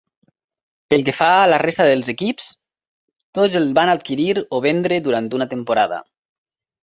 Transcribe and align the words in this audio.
Pel 0.93 1.03
que 1.09 1.13
fa 1.17 1.27
a 1.41 1.49
la 1.53 1.59
resta 1.63 1.85
dels 1.89 2.07
equips, 2.13 2.47
tots 3.39 3.59
el 3.61 3.69
van 3.79 3.93
adquirir 3.93 4.29
o 4.39 4.61
vendre 4.67 4.99
durant 5.09 5.29
una 5.41 5.49
temporada. 5.55 6.01